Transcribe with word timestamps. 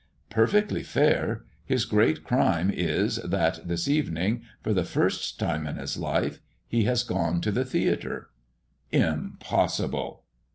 "Perfectly 0.31 0.81
fair. 0.81 1.45
His 1.63 1.85
great 1.85 2.23
crime 2.23 2.71
is, 2.71 3.17
that 3.17 3.59
this 3.67 3.87
evening, 3.87 4.41
for 4.63 4.73
the 4.73 4.83
first 4.83 5.37
time 5.37 5.67
in 5.67 5.75
his 5.75 5.95
life, 5.95 6.39
he 6.67 6.85
has 6.85 7.03
gone 7.03 7.39
to 7.41 7.51
the 7.51 7.65
theatre." 7.65 8.31
"Impossible!" 8.91 10.23